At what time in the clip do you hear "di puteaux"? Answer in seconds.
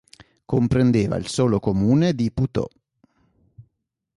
2.15-2.69